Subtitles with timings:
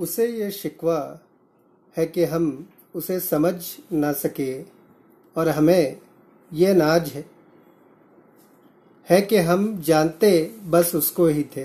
[0.00, 1.20] उसे ये शिकवा
[1.96, 3.54] है कि हम उसे समझ
[3.92, 4.62] ना सके
[5.36, 6.00] और हमें
[6.52, 7.30] ये नाज है।
[9.10, 11.64] है कि हम जानते बस उसको ही थे।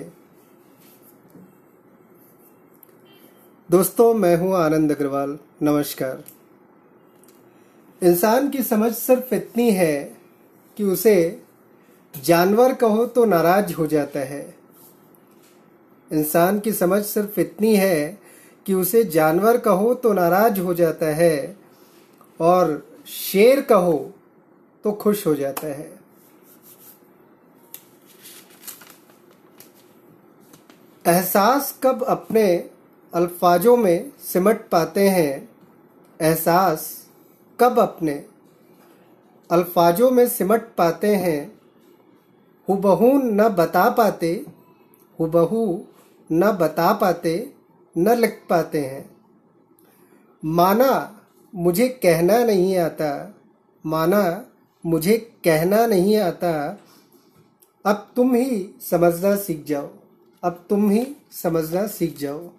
[3.71, 6.24] दोस्तों, मैं हूँ आनंद अग्रवाल। नमस्कार।
[8.04, 10.17] इंसान की समझ सिर्फ़ इतनी है
[10.78, 11.44] कि उसे
[12.24, 14.56] जानवर कहो तो नाराज़ हो जाता है।
[16.13, 18.24] इंसान की समझ सिर्फ़ इतनी है
[18.65, 21.57] कि उसे जानवर कहो तो नाराज़ हो जाता है
[22.41, 24.13] और शेर कहो
[24.83, 25.99] तो खुश हो जाता है।
[31.07, 32.70] एहसास कब अपने
[33.13, 35.49] अल्फाजों में सिमट पाते हैं?
[36.21, 37.07] एहसास
[37.59, 38.25] कब अपने
[39.51, 41.59] अल्फाजों में सिमट पाते हैं?
[42.70, 44.45] हुबहू न बता पाते,
[45.20, 45.85] हुबहू
[46.31, 47.54] न बता पाते
[47.98, 49.09] न लिख पाते हैं।
[50.43, 51.21] माना
[51.54, 53.35] मुझे कहना नहीं आता,
[53.85, 54.46] माना
[54.85, 56.79] मुझे कहना नहीं आता,
[57.85, 59.90] अब तुम ही समझना सीख जाओ,
[60.43, 62.52] अब तुम ही समझना सीख जाओ।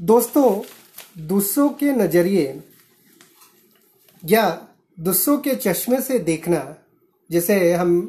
[0.00, 0.62] दोस्तों,
[1.26, 2.62] दूसरों के नज़रिए
[4.24, 4.66] या
[5.00, 6.76] दूसरों के चश्मे से देखना,
[7.30, 8.00] जिसे हम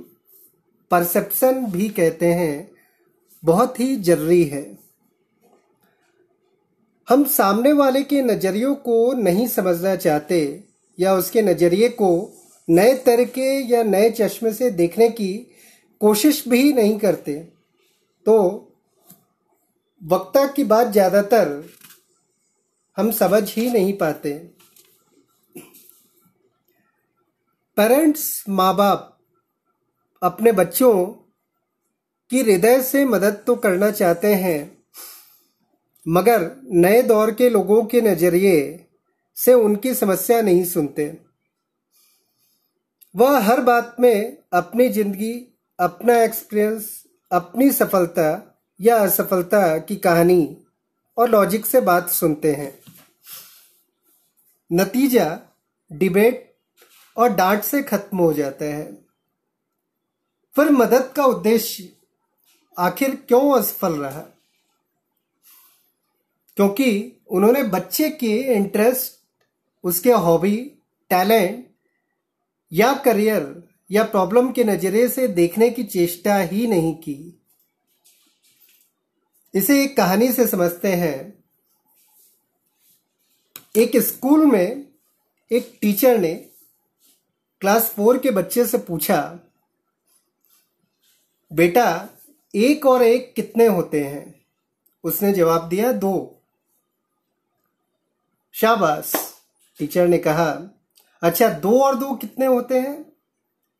[0.91, 2.71] परसेप्शन भी कहते हैं,
[3.43, 4.63] बहुत ही ज़रूरी है।
[7.11, 10.37] हम सामने वाले के नज़रियों को नहीं समझना चाहते
[10.97, 12.09] या उसके नज़रिए को
[12.67, 15.33] नए तरीके या नए चश्मे से देखने की
[16.01, 17.33] कोशिश भी नहीं करते।
[18.25, 18.37] तो
[20.01, 21.53] वक्ता की बात ज़्यादातर
[22.97, 24.33] हम समझ ही नहीं पाते।
[27.77, 29.17] पेरेंट्स माँ बाप
[30.21, 31.05] अपने बच्चों
[32.31, 34.80] की हृदय से मदद तो करना चाहते हैं
[36.07, 38.87] मगर नए दौर के लोगों के नज़रिए
[39.37, 41.17] से उनकी समस्या नहीं सुनते।
[43.15, 45.33] वह हर बात में अपनी ज़िंदगी,
[45.79, 50.57] अपना एक्सपीरियंस अपनी सफलता या असफलता की कहानी
[51.17, 52.73] और लॉजिक से बात सुनते हैं।
[54.71, 55.39] नतीजा
[55.91, 56.55] डिबेट
[57.17, 58.91] और डांट से खत्म हो जाता है।
[60.55, 61.89] फिर मदद का उद्देश्य
[62.77, 64.23] आखिर क्यों असफल रहा?
[66.61, 69.13] क्योंकि उन्होंने बच्चे के इंटरेस्ट
[69.83, 70.57] उसके हॉबी
[71.09, 71.65] टैलेंट
[72.73, 77.41] या करियर या प्रॉब्लम के नज़रिए से देखने की चेष्टा ही नहीं की।
[79.55, 81.43] इसे एक कहानी से समझते हैं।
[83.75, 84.87] एक स्कूल में
[85.51, 86.33] एक टीचर ने
[87.61, 89.39] क्लास फोर के बच्चे से पूछा,
[91.53, 92.09] बेटा,
[92.55, 94.45] एक और एक कितने होते हैं?
[95.03, 96.37] उसने जवाब दिया, दो।
[98.61, 99.11] शाबाश।
[99.79, 100.49] टीचर ने कहा
[101.23, 103.05] अच्छा दो और दो कितने होते हैं?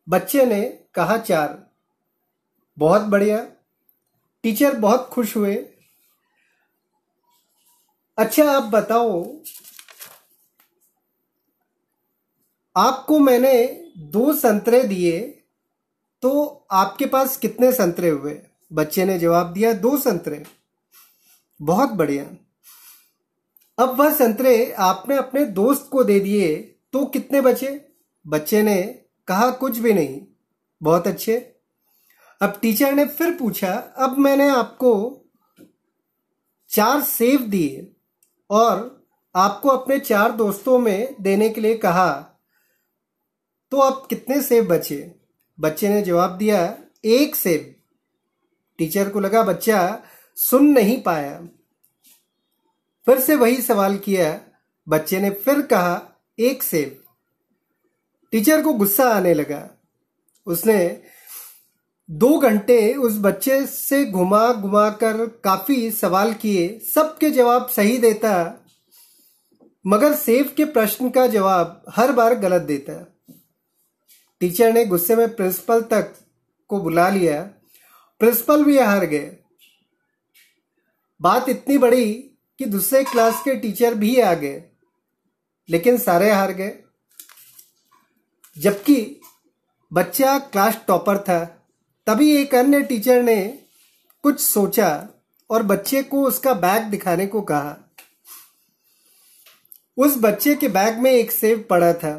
[0.10, 0.62] बच्चे ने
[0.94, 1.70] कहा, चार।
[2.78, 3.38] बहुत बढ़िया।
[4.44, 5.56] टीचर बहुत खुश हुए।
[8.18, 9.24] अच्छा आप बताओ,
[12.76, 13.66] आपको मैंने
[13.98, 15.20] दो संतरे दिए
[16.24, 18.42] तो आपके पास कितने संतरे हुए?
[18.74, 20.46] बच्चे ने जवाब दिया, दो संतरे।
[21.62, 22.26] बहुत बढ़िया।
[23.78, 26.56] अब वह संतरे आपने अपने दोस्त को दे दिए
[26.94, 27.70] तो कितने बचे?
[28.28, 28.82] बच्चे ने
[29.28, 30.22] कहा, कुछ भी नहीं।
[30.82, 31.38] बहुत अच्छे।
[32.42, 34.92] अब टीचर ने फिर पूछा, अब मैंने आपको
[36.70, 37.88] चार सेव दिए
[38.50, 39.06] और
[39.36, 42.12] आपको अपने चार दोस्तों में देने के लिए कहा
[43.72, 45.16] तो अब कितने सेब बचे?
[45.60, 47.76] बच्चे ने जवाब दिया, एक सेब।
[48.78, 50.04] टीचर को लगा, बच्चा,
[50.38, 51.42] सुन नहीं पाया।
[53.06, 54.42] फिर से वही सवाल किया,
[54.90, 57.04] बच्चे ने फिर कहा, एक सेब.
[58.32, 59.70] टीचर को गुस्सा आने लगा।
[60.48, 61.04] उसने
[62.12, 68.66] दो घंटे उस बच्चे से घुमा घुमा कर काफ़ी सवाल किए, सबके जवाब सही देता,
[69.88, 73.18] मगर सेब के प्रश्न का जवाब हर बार गलत देता।
[74.40, 76.16] टीचर ने गुस्से में प्रिंसिपल तक
[76.68, 77.42] को बुला लिया।
[78.20, 79.38] प्रिंसिपल भी हार गए।
[81.22, 82.31] बात इतनी बड़ी
[82.62, 84.64] कि दूसरे क्लास के टीचर भी आ गए,
[85.70, 86.74] लेकिन सारे हार गए।
[88.58, 89.22] जबकि
[89.92, 91.44] बच्चा क्लास टॉपर था,
[92.08, 93.38] तभी एक अन्य टीचर ने
[94.24, 95.08] कुछ सोचा
[95.50, 97.76] और बच्चे को उसका बैग दिखाने को कहा।
[99.98, 102.14] उस बच्चे के बैग में एक सेब पड़ा था।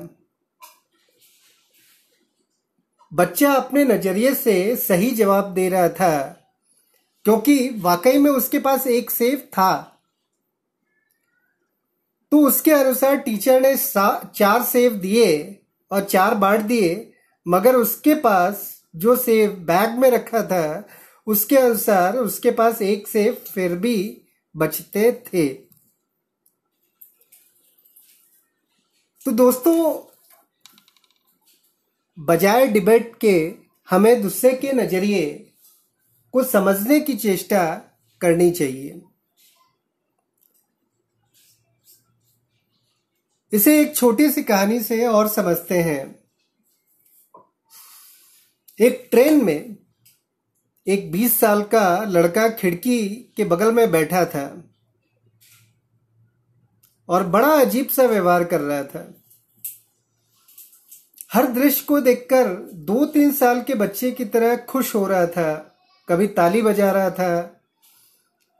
[3.13, 6.21] बच्चा अपने नज़रिए से सही जवाब दे रहा था,
[7.25, 9.92] क्योंकि वाकई में उसके पास एक सेब था।
[12.33, 17.13] तो उसके अनुसार टीचर ने चार सेब दिए और चार बांट दिए,
[17.47, 18.63] मगर उसके पास
[18.97, 20.89] जो सेब बैग में रखा था,
[21.27, 24.23] उसके अनुसार उसके पास एक सेब फिर भी
[24.55, 25.47] बचते थे।
[29.27, 29.77] तो दोस्तों,
[32.19, 33.37] बजाय डिबेट के
[33.89, 35.31] हमें दूसरे के नज़रिए
[36.35, 37.65] को समझने की चेष्टा
[38.21, 39.01] करनी चाहिए।
[43.53, 46.05] इसे एक छोटी सी कहानी से और समझते हैं।
[48.79, 49.77] एक ट्रेन में
[50.87, 54.45] एक 20 साल का लड़का खिड़की के बगल में बैठा था
[57.09, 59.13] और बड़ा अजीब सा व्यवहार कर रहा था।
[61.33, 62.49] हर दृश्य को देखकर
[62.85, 65.53] दो तीन साल के बच्चे की तरह खुश हो रहा था,
[66.09, 67.41] कभी ताली बजा रहा था,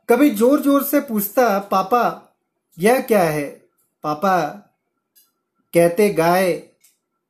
[0.09, 2.35] कभी ज़ोर ज़ोर से पूछता, पापा,
[2.77, 3.45] यह क्या है?
[4.03, 4.69] पापा
[5.73, 6.63] कहते गाय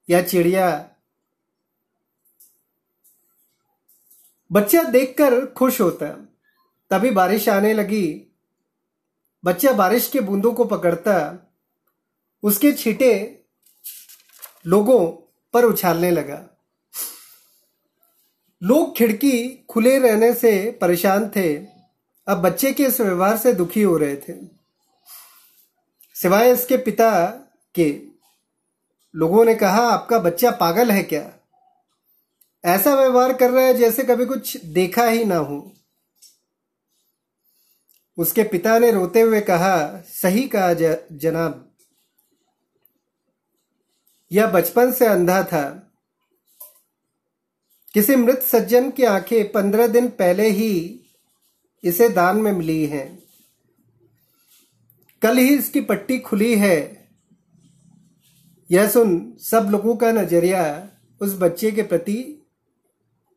[0.10, 0.90] या चिड़िया।
[4.52, 6.08] बच्चा देखकर खुश होता
[6.90, 8.28] तभी बारिश आने लगी।
[9.46, 11.40] बच्चा बारिश के बूंदों को पकड़ता।
[12.44, 13.44] उसके छीटे
[14.66, 15.12] लोगों
[15.54, 16.50] पर उछालने लगा।
[18.64, 21.58] लोग खिड़की खुले रहने से परेशान थे।
[22.28, 24.34] अब बच्चे के इस व्यवहार से दुखी हो रहे थे।
[26.16, 27.30] सिवाय इसके पिता
[27.76, 28.13] के।
[29.16, 31.34] लोगों ने कहा, आपका बच्चा पागल है क्या?
[32.66, 35.72] ऐसा व्यवहार कर रहा है जैसे कभी कुछ देखा ही ना हो।
[38.18, 40.74] उसके पिता ने रोते हुए कहा, सही कहा
[41.12, 41.72] जनाब।
[44.32, 45.92] यह बचपन से अंधा था।
[47.94, 51.04] किसी मृत सज्जन की आँखें पंद्रह दिन पहले ही
[51.84, 53.24] इसे दान में मिली हैं।
[55.22, 57.03] कल ही इसकी पट्टी खुली है।
[58.72, 60.90] यह सुन सब लोगों का नज़रिया
[61.22, 62.48] उस बच्चे के प्रति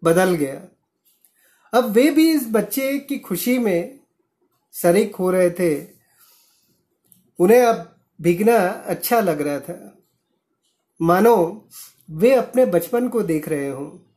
[0.05, 0.69] बदल गया।
[1.79, 4.01] अब वे भी इस बच्चे की खुशी में
[4.73, 5.89] शरीक हो रहे थे।
[7.39, 9.99] उन्हें अब भीगना अच्छा लग रहा था।
[11.03, 11.69] मानो
[12.11, 14.13] वे अपने बचपन को देख रहे हों।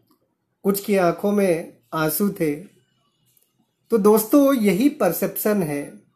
[0.64, 2.56] कुछ की आँखों में आँसू थे।
[3.90, 6.09] तो दोस्तों, यही परसेप्शन है।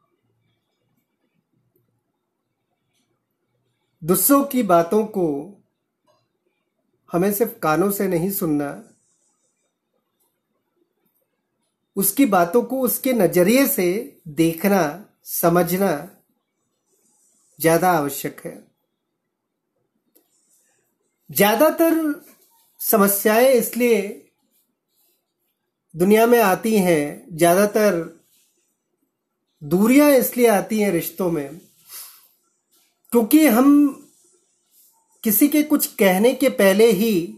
[4.03, 5.27] दूसरों की बातों को
[7.09, 8.83] हमें सिर्फ़ कानों से नहीं सुनना,
[11.95, 13.88] उसकी बातों को उसके नज़रिए से
[14.29, 15.91] देखना, समझना
[17.59, 18.55] ज़्यादा आवश्यक है।
[21.29, 21.94] ज़्यादातर
[22.81, 24.01] समस्याएँ इसलिए
[25.95, 28.01] दुनिया में आती हैं, ज़्यादातर
[29.61, 31.59] दूरियाँ इसलिए आती हैं रिश्तों में
[33.13, 33.88] क्योंकि हम
[35.24, 37.38] किसी के कुछ कहने के पहले ही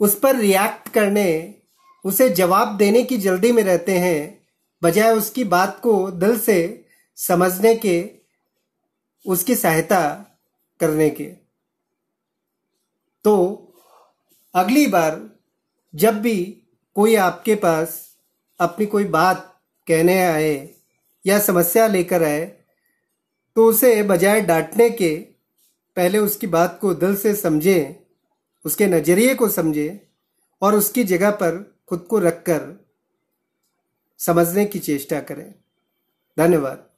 [0.00, 1.54] उस पर रिएक्ट करने,
[2.04, 4.46] उसे जवाब देने की जल्दी में रहते हैं,
[4.82, 6.84] बजाय उसकी बात को दिल से
[7.16, 8.10] समझने के,
[9.26, 10.26] उसकी सहायता
[10.80, 11.24] करने के।
[13.24, 13.36] तो
[14.54, 15.30] अगली बार
[15.94, 16.62] जब भी
[16.94, 18.16] कोई आपके पास
[18.60, 20.74] अपनी कोई बात कहने आए
[21.26, 22.63] या समस्या लेकर आए
[23.56, 25.16] तो उसे बजाय डांटने के
[25.96, 28.06] पहले उसकी बात को दिल से समझे,
[28.64, 30.08] उसके नज़रिए को समझे
[30.62, 32.86] और उसकी जगह पर खुद को रखकर
[34.18, 35.54] समझने की चेष्टा करें।
[36.38, 36.93] धन्यवाद।